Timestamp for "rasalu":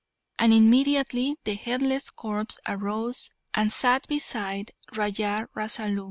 5.55-5.99